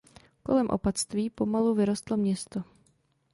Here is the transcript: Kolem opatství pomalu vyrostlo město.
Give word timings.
Kolem 0.43 0.67
opatství 0.69 1.29
pomalu 1.29 1.73
vyrostlo 1.75 2.17
město. 2.17 2.63